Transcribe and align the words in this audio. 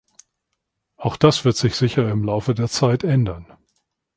Auch 0.97 1.15
das 1.15 1.45
wird 1.45 1.57
sich 1.57 1.75
sicher 1.75 2.09
im 2.09 2.23
Laufe 2.23 2.55
der 2.55 2.67
Zeit 2.69 3.03
ändern. 3.03 3.45